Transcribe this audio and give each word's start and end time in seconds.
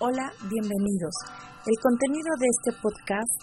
Hola, 0.00 0.30
bienvenidos. 0.46 1.10
El 1.66 1.74
contenido 1.82 2.30
de 2.38 2.46
este 2.46 2.70
podcast 2.80 3.34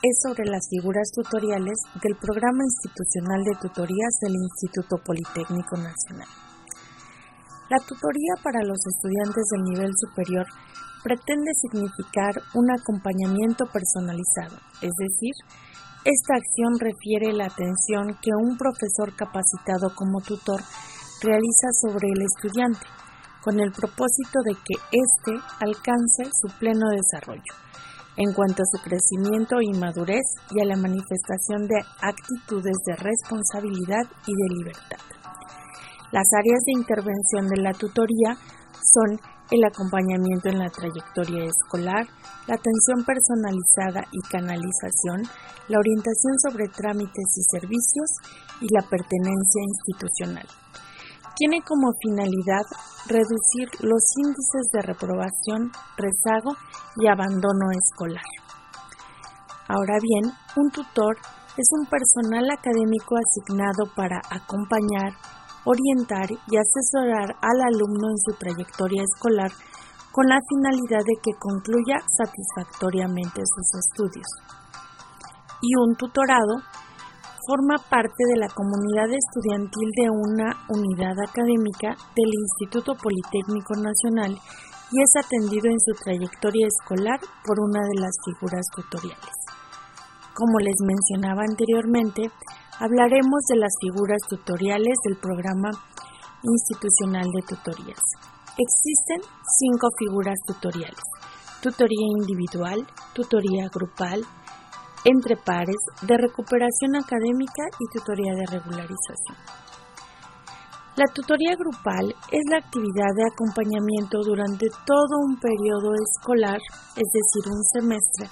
es 0.00 0.16
sobre 0.24 0.48
las 0.48 0.64
figuras 0.72 1.04
tutoriales 1.12 1.76
del 2.00 2.16
Programa 2.16 2.64
Institucional 2.64 3.44
de 3.44 3.52
Tutorías 3.60 4.16
del 4.24 4.32
Instituto 4.40 4.96
Politécnico 5.04 5.76
Nacional. 5.76 6.32
La 7.68 7.76
tutoría 7.84 8.40
para 8.42 8.64
los 8.64 8.80
estudiantes 8.88 9.44
del 9.52 9.62
nivel 9.68 9.92
superior 10.00 10.46
pretende 11.04 11.52
significar 11.60 12.40
un 12.56 12.72
acompañamiento 12.72 13.68
personalizado, 13.68 14.56
es 14.80 14.96
decir, 14.96 15.36
esta 16.08 16.40
acción 16.40 16.80
refiere 16.80 17.36
la 17.36 17.52
atención 17.52 18.16
que 18.24 18.32
un 18.32 18.56
profesor 18.56 19.12
capacitado 19.12 19.92
como 19.94 20.24
tutor 20.24 20.64
realiza 21.20 21.68
sobre 21.84 22.08
el 22.16 22.24
estudiante 22.24 22.88
con 23.42 23.60
el 23.60 23.72
propósito 23.72 24.40
de 24.44 24.54
que 24.54 24.74
éste 24.90 25.32
alcance 25.60 26.24
su 26.32 26.48
pleno 26.58 26.88
desarrollo 26.90 27.54
en 28.18 28.32
cuanto 28.34 28.62
a 28.62 28.70
su 28.70 28.82
crecimiento 28.82 29.62
y 29.62 29.78
madurez 29.78 30.26
y 30.50 30.60
a 30.60 30.66
la 30.66 30.76
manifestación 30.76 31.68
de 31.68 31.78
actitudes 32.02 32.76
de 32.84 32.96
responsabilidad 32.96 34.04
y 34.26 34.32
de 34.34 34.48
libertad. 34.58 34.98
Las 36.10 36.26
áreas 36.34 36.62
de 36.66 36.72
intervención 36.72 37.46
de 37.46 37.62
la 37.62 37.72
tutoría 37.72 38.34
son 38.82 39.20
el 39.50 39.64
acompañamiento 39.64 40.48
en 40.48 40.58
la 40.58 40.68
trayectoria 40.68 41.44
escolar, 41.44 42.06
la 42.48 42.56
atención 42.56 43.04
personalizada 43.06 44.04
y 44.10 44.20
canalización, 44.28 45.22
la 45.68 45.78
orientación 45.78 46.34
sobre 46.42 46.68
trámites 46.68 47.28
y 47.36 47.42
servicios 47.54 48.10
y 48.60 48.66
la 48.74 48.82
pertenencia 48.82 49.62
institucional 49.62 50.46
tiene 51.38 51.62
como 51.62 51.92
finalidad 52.02 52.66
reducir 53.06 53.70
los 53.80 54.02
índices 54.18 54.66
de 54.72 54.82
reprobación, 54.82 55.70
rezago 55.96 56.52
y 56.96 57.06
abandono 57.06 57.70
escolar. 57.70 58.26
Ahora 59.68 59.98
bien, 60.02 60.34
un 60.56 60.70
tutor 60.70 61.16
es 61.56 61.68
un 61.78 61.86
personal 61.86 62.50
académico 62.50 63.14
asignado 63.16 63.86
para 63.94 64.18
acompañar, 64.30 65.14
orientar 65.64 66.26
y 66.30 66.56
asesorar 66.58 67.36
al 67.40 67.58
alumno 67.70 68.10
en 68.10 68.18
su 68.18 68.32
trayectoria 68.38 69.02
escolar 69.02 69.52
con 70.10 70.26
la 70.26 70.40
finalidad 70.48 71.04
de 71.06 71.14
que 71.22 71.38
concluya 71.38 72.02
satisfactoriamente 72.16 73.42
sus 73.44 73.68
estudios. 73.78 74.26
Y 75.60 75.70
un 75.76 75.94
tutorado 75.96 76.62
forma 77.48 77.80
parte 77.88 78.22
de 78.28 78.40
la 78.44 78.48
comunidad 78.52 79.08
estudiantil 79.08 79.88
de 79.96 80.10
una 80.12 80.52
unidad 80.68 81.16
académica 81.24 81.96
del 82.12 82.28
Instituto 82.28 82.92
Politécnico 82.92 83.72
Nacional 83.72 84.36
y 84.92 84.96
es 85.00 85.12
atendido 85.16 85.64
en 85.72 85.80
su 85.80 85.96
trayectoria 85.96 86.68
escolar 86.68 87.18
por 87.48 87.56
una 87.58 87.80
de 87.80 88.00
las 88.04 88.12
figuras 88.20 88.66
tutoriales. 88.76 89.36
Como 90.36 90.60
les 90.60 90.76
mencionaba 90.84 91.40
anteriormente, 91.48 92.28
hablaremos 92.84 93.40
de 93.48 93.56
las 93.56 93.72
figuras 93.80 94.20
tutoriales 94.28 94.96
del 95.08 95.16
programa 95.16 95.72
institucional 96.44 97.24
de 97.32 97.42
tutorías. 97.48 98.04
Existen 98.60 99.24
cinco 99.56 99.88
figuras 99.96 100.36
tutoriales. 100.46 101.00
Tutoría 101.62 102.06
individual, 102.20 102.86
tutoría 103.14 103.72
grupal, 103.72 104.20
entre 105.04 105.36
pares, 105.36 105.76
de 106.02 106.16
recuperación 106.16 106.96
académica 106.96 107.64
y 107.78 107.98
tutoría 107.98 108.34
de 108.34 108.46
regularización. 108.46 109.36
La 110.96 111.06
tutoría 111.14 111.54
grupal 111.54 112.10
es 112.32 112.42
la 112.50 112.58
actividad 112.58 113.14
de 113.14 113.30
acompañamiento 113.30 114.18
durante 114.26 114.66
todo 114.84 115.14
un 115.30 115.38
periodo 115.38 115.94
escolar, 115.94 116.58
es 116.96 117.06
decir, 117.14 117.44
un 117.46 117.62
semestre. 117.62 118.26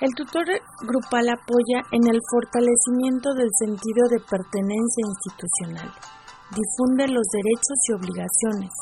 El 0.00 0.12
tutor 0.14 0.44
grupal 0.84 1.28
apoya 1.28 1.80
en 1.92 2.04
el 2.08 2.20
fortalecimiento 2.28 3.32
del 3.32 3.48
sentido 3.56 4.08
de 4.12 4.20
pertenencia 4.28 5.04
institucional, 5.08 5.88
difunde 6.52 7.08
los 7.08 7.24
derechos 7.32 7.78
y 7.88 7.92
obligaciones, 7.92 8.72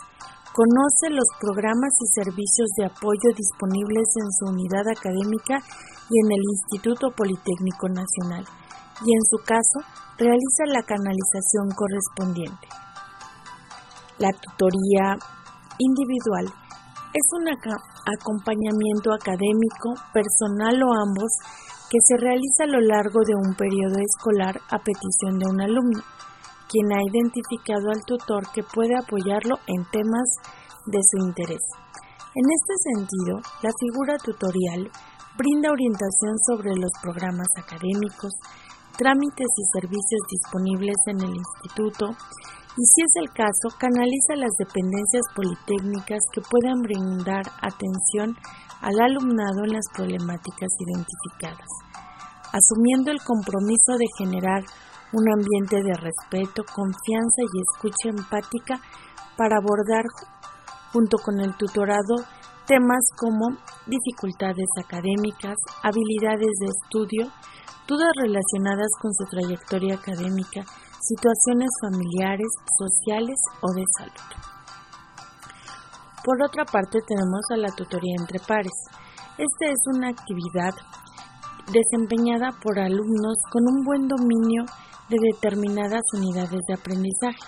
conoce 0.58 1.14
los 1.14 1.30
programas 1.38 1.94
y 2.02 2.06
servicios 2.18 2.66
de 2.74 2.86
apoyo 2.90 3.30
disponibles 3.30 4.10
en 4.18 4.28
su 4.34 4.44
unidad 4.50 4.90
académica 4.90 5.62
y 6.10 6.14
en 6.18 6.28
el 6.34 6.42
Instituto 6.50 7.14
Politécnico 7.14 7.86
Nacional, 7.86 8.42
y 9.06 9.14
en 9.14 9.22
su 9.30 9.38
caso 9.46 9.78
realiza 10.18 10.66
la 10.66 10.82
canalización 10.82 11.70
correspondiente. 11.78 12.66
La 14.18 14.34
tutoría 14.34 15.14
individual 15.78 16.50
es 16.50 17.26
un 17.38 17.46
acompañamiento 18.18 19.14
académico, 19.14 19.94
personal 20.10 20.74
o 20.82 20.90
ambos 20.90 21.30
que 21.86 22.02
se 22.02 22.16
realiza 22.18 22.64
a 22.64 22.74
lo 22.74 22.80
largo 22.80 23.22
de 23.22 23.38
un 23.46 23.54
periodo 23.54 24.02
escolar 24.02 24.58
a 24.74 24.82
petición 24.82 25.38
de 25.38 25.46
un 25.46 25.60
alumno, 25.60 26.02
quien 26.68 26.92
ha 26.92 27.02
identificado 27.10 27.90
al 27.90 28.04
tutor 28.04 28.44
que 28.52 28.62
puede 28.62 28.94
apoyarlo 28.96 29.56
en 29.66 29.84
temas 29.90 30.28
de 30.86 31.00
su 31.02 31.26
interés. 31.26 31.64
En 32.34 32.44
este 32.44 32.74
sentido, 32.92 33.40
la 33.62 33.72
figura 33.80 34.16
tutorial 34.18 34.90
brinda 35.36 35.72
orientación 35.72 36.34
sobre 36.46 36.76
los 36.76 36.92
programas 37.02 37.48
académicos, 37.56 38.32
trámites 38.96 39.48
y 39.56 39.64
servicios 39.80 40.22
disponibles 40.30 40.96
en 41.06 41.20
el 41.22 41.34
instituto 41.34 42.10
y 42.78 42.84
si 42.94 43.02
es 43.02 43.12
el 43.22 43.30
caso, 43.34 43.74
canaliza 43.76 44.36
las 44.36 44.54
dependencias 44.58 45.26
politécnicas 45.34 46.20
que 46.32 46.42
puedan 46.42 46.78
brindar 46.82 47.42
atención 47.60 48.36
al 48.82 49.00
alumnado 49.00 49.64
en 49.64 49.72
las 49.72 49.86
problemáticas 49.94 50.70
identificadas, 50.86 51.66
asumiendo 52.52 53.10
el 53.10 53.18
compromiso 53.18 53.98
de 53.98 54.06
generar 54.16 54.62
un 55.12 55.24
ambiente 55.32 55.76
de 55.82 55.94
respeto, 55.94 56.62
confianza 56.74 57.40
y 57.42 57.60
escucha 57.60 58.08
empática 58.10 58.80
para 59.36 59.56
abordar 59.56 60.04
junto 60.92 61.16
con 61.18 61.40
el 61.40 61.56
tutorado 61.56 62.16
temas 62.66 63.00
como 63.16 63.56
dificultades 63.86 64.68
académicas, 64.76 65.56
habilidades 65.82 66.52
de 66.60 66.66
estudio, 66.66 67.32
dudas 67.86 68.12
relacionadas 68.20 68.88
con 69.00 69.12
su 69.14 69.24
trayectoria 69.30 69.94
académica, 69.94 70.64
situaciones 71.00 71.70
familiares, 71.80 72.48
sociales 72.76 73.36
o 73.62 73.72
de 73.72 73.84
salud. 73.96 74.48
Por 76.22 76.42
otra 76.42 76.66
parte 76.66 76.98
tenemos 77.06 77.40
a 77.50 77.56
la 77.56 77.70
tutoría 77.70 78.16
entre 78.18 78.38
pares. 78.40 78.74
Esta 79.38 79.66
es 79.66 79.80
una 79.94 80.08
actividad 80.08 80.74
desempeñada 81.72 82.52
por 82.62 82.78
alumnos 82.78 83.36
con 83.50 83.62
un 83.66 83.84
buen 83.84 84.08
dominio 84.08 84.64
de 85.08 85.16
determinadas 85.32 86.02
unidades 86.12 86.60
de 86.66 86.74
aprendizaje, 86.74 87.38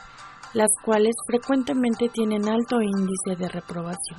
las 0.54 0.70
cuales 0.84 1.14
frecuentemente 1.26 2.08
tienen 2.08 2.48
alto 2.48 2.80
índice 2.80 3.36
de 3.38 3.48
reprobación. 3.48 4.18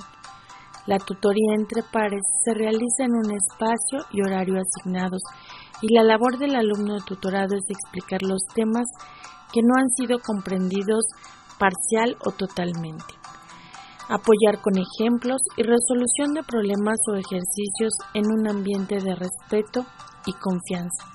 La 0.88 0.98
tutoría 0.98 1.54
entre 1.56 1.84
pares 1.84 2.22
se 2.44 2.54
realiza 2.54 3.06
en 3.06 3.12
un 3.12 3.32
espacio 3.32 4.06
y 4.12 4.22
horario 4.22 4.60
asignados 4.60 5.22
y 5.82 5.94
la 5.94 6.04
labor 6.04 6.38
del 6.38 6.56
alumno 6.56 7.02
tutorado 7.04 7.56
es 7.56 7.70
explicar 7.70 8.22
los 8.24 8.42
temas 8.56 8.86
que 9.54 9.62
no 9.62 9.76
han 9.78 9.90
sido 9.90 10.20
comprendidos 10.20 11.06
parcial 11.60 12.18
o 12.26 12.32
totalmente. 12.32 13.14
Apoyar 14.10 14.62
con 14.62 14.74
ejemplos 14.78 15.42
y 15.56 15.64
resolución 15.64 16.34
de 16.34 16.44
problemas 16.44 16.98
o 17.10 17.16
ejercicios 17.16 17.94
en 18.14 18.26
un 18.32 18.48
ambiente 18.50 18.96
de 18.96 19.16
respeto 19.16 19.86
y 20.26 20.34
confianza, 20.34 21.06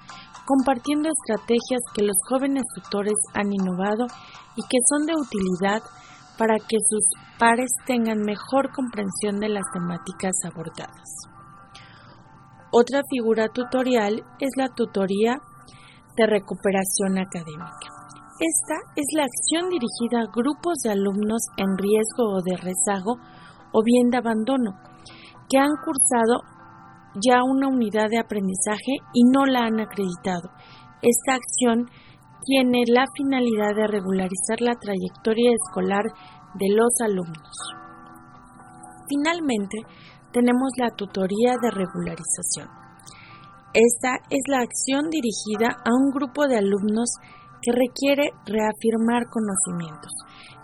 compartiendo 0.47 1.09
estrategias 1.09 1.83
que 1.93 2.05
los 2.05 2.17
jóvenes 2.29 2.65
tutores 2.75 3.17
han 3.35 3.53
innovado 3.53 4.07
y 4.57 4.63
que 4.63 4.79
son 4.89 5.07
de 5.07 5.15
utilidad 5.15 5.83
para 6.39 6.57
que 6.57 6.77
sus 6.89 7.05
pares 7.39 7.71
tengan 7.87 8.21
mejor 8.21 8.73
comprensión 8.73 9.41
de 9.41 9.49
las 9.49 9.65
temáticas 9.73 10.33
abordadas. 10.45 11.09
Otra 12.73 13.03
figura 13.11 13.49
tutorial 13.49 14.23
es 14.39 14.51
la 14.57 14.69
tutoría 14.69 15.39
de 16.17 16.27
recuperación 16.27 17.19
académica. 17.19 17.89
Esta 18.39 18.75
es 18.97 19.07
la 19.17 19.25
acción 19.25 19.71
dirigida 19.71 20.21
a 20.21 20.33
grupos 20.33 20.79
de 20.85 20.91
alumnos 20.91 21.43
en 21.57 21.77
riesgo 21.79 22.37
o 22.37 22.43
de 22.43 22.57
rezago 22.57 23.17
o 23.73 23.83
bien 23.83 24.11
de 24.11 24.19
abandono, 24.19 24.73
que 25.49 25.59
han 25.59 25.73
cursado 25.83 26.43
ya 27.25 27.43
una 27.43 27.69
unidad 27.69 28.09
de 28.11 28.19
aprendizaje 28.19 29.01
y 29.13 29.25
no 29.33 29.47
la 29.47 29.67
han 29.67 29.81
acreditado. 29.81 30.51
Esta 31.03 31.35
acción 31.35 31.87
tiene 32.45 32.85
la 32.87 33.05
finalidad 33.17 33.75
de 33.75 33.87
regularizar 33.87 34.61
la 34.61 34.75
trayectoria 34.75 35.51
escolar 35.53 36.05
de 36.55 36.69
los 36.71 36.93
alumnos. 37.03 37.57
Finalmente, 39.09 39.79
tenemos 40.33 40.71
la 40.79 40.91
tutoría 40.91 41.55
de 41.61 41.71
regularización. 41.71 42.69
Esta 43.73 44.17
es 44.31 44.43
la 44.49 44.61
acción 44.61 45.11
dirigida 45.11 45.77
a 45.85 45.91
un 45.93 46.11
grupo 46.11 46.47
de 46.47 46.59
alumnos 46.59 47.11
que 47.63 47.73
requiere 47.73 48.31
reafirmar 48.47 49.29
conocimientos, 49.29 50.13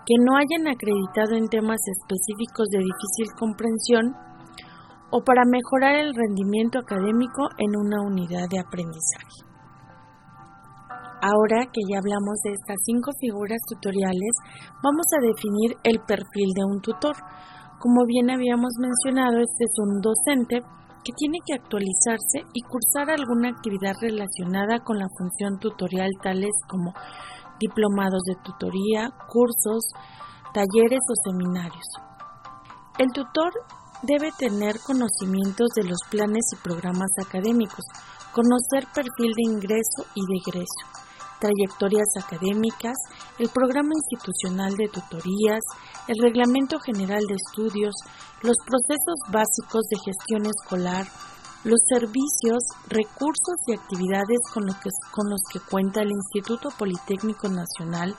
que 0.07 0.15
no 0.19 0.37
hayan 0.37 0.69
acreditado 0.69 1.37
en 1.37 1.49
temas 1.49 1.81
específicos 1.87 2.69
de 2.71 2.79
difícil 2.79 3.29
comprensión 3.39 4.15
o 5.13 5.21
para 5.23 5.45
mejorar 5.45 6.01
el 6.01 6.15
rendimiento 6.15 6.79
académico 6.81 7.49
en 7.59 7.77
una 7.77 8.01
unidad 8.01 8.49
de 8.49 8.59
aprendizaje. 8.59 9.45
Ahora 11.21 11.71
que 11.71 11.85
ya 11.87 11.99
hablamos 12.01 12.41
de 12.43 12.51
estas 12.51 12.81
cinco 12.83 13.13
figuras 13.21 13.61
tutoriales, 13.69 14.35
vamos 14.83 15.07
a 15.15 15.23
definir 15.23 15.77
el 15.85 16.01
perfil 16.01 16.51
de 16.57 16.65
un 16.65 16.81
tutor. 16.81 17.15
Como 17.79 18.05
bien 18.07 18.31
habíamos 18.31 18.73
mencionado, 18.81 19.39
este 19.39 19.65
es 19.69 19.75
un 19.79 20.01
docente 20.01 20.59
que 21.05 21.13
tiene 21.13 21.39
que 21.45 21.55
actualizarse 21.55 22.43
y 22.55 22.63
cursar 22.63 23.11
alguna 23.11 23.51
actividad 23.51 23.95
relacionada 24.01 24.81
con 24.81 24.99
la 24.99 25.07
función 25.17 25.59
tutorial 25.61 26.11
tales 26.23 26.57
como 26.69 26.93
diplomados 27.61 28.23
de 28.27 28.37
tutoría, 28.43 29.11
cursos, 29.29 29.85
talleres 30.55 31.01
o 31.07 31.31
seminarios. 31.31 31.87
El 32.99 33.13
tutor 33.13 33.53
debe 34.03 34.31
tener 34.39 34.81
conocimientos 34.81 35.69
de 35.77 35.85
los 35.85 35.99
planes 36.11 36.45
y 36.53 36.57
programas 36.57 37.11
académicos, 37.25 37.85
conocer 38.33 38.87
perfil 38.93 39.33
de 39.37 39.53
ingreso 39.53 40.07
y 40.15 40.23
de 40.27 40.39
egreso, 40.45 40.85
trayectorias 41.39 42.09
académicas, 42.19 42.97
el 43.39 43.49
programa 43.49 43.91
institucional 43.95 44.75
de 44.77 44.89
tutorías, 44.89 45.63
el 46.09 46.17
reglamento 46.21 46.79
general 46.81 47.23
de 47.27 47.35
estudios, 47.35 47.95
los 48.43 48.57
procesos 48.67 49.19
básicos 49.31 49.83
de 49.91 49.99
gestión 50.05 50.47
escolar, 50.47 51.07
los 51.65 51.79
servicios, 51.89 52.59
recursos 52.89 53.57
y 53.69 53.75
actividades 53.75 54.39
con, 54.53 54.67
que, 54.67 54.91
con 55.13 55.31
los 55.31 55.41
que 55.53 55.61
cuenta 55.61 56.03
el 56.03 56.11
Instituto 56.11 56.71
Politécnico 56.77 57.49
Nacional 57.49 58.17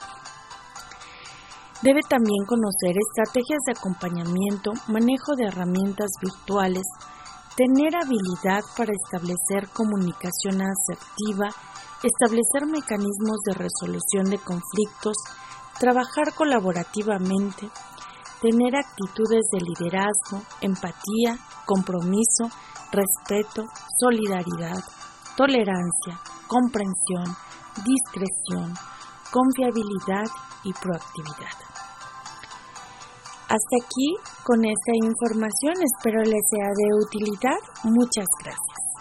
Debe 1.84 2.00
también 2.08 2.46
conocer 2.48 2.96
estrategias 2.96 3.60
de 3.66 3.74
acompañamiento, 3.74 4.72
manejo 4.88 5.36
de 5.36 5.48
herramientas 5.48 6.12
virtuales, 6.22 6.84
tener 7.58 7.94
habilidad 7.98 8.64
para 8.78 8.94
establecer 8.94 9.68
comunicación 9.74 10.62
asertiva, 10.62 11.50
establecer 12.02 12.68
mecanismos 12.72 13.38
de 13.46 13.54
resolución 13.56 14.30
de 14.30 14.40
conflictos, 14.40 15.18
trabajar 15.78 16.34
colaborativamente, 16.34 17.70
tener 18.42 18.78
actitudes 18.78 19.44
de 19.52 19.60
liderazgo, 19.60 20.42
empatía, 20.62 21.38
compromiso, 21.66 22.48
respeto, 22.94 23.66
solidaridad, 24.00 24.80
tolerancia, 25.36 26.18
comprensión, 26.48 27.36
discreción, 27.84 28.74
confiabilidad 29.32 30.32
y 30.64 30.72
proactividad. 30.72 31.73
Hasta 33.54 33.86
aquí 33.86 34.16
con 34.44 34.66
esta 34.66 34.94
información, 35.06 35.76
espero 35.86 36.24
les 36.24 36.42
sea 36.50 36.70
de 36.74 36.88
utilidad. 37.06 37.60
Muchas 37.84 38.26
gracias. 38.42 38.93